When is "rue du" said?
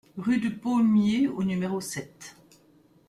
0.17-0.49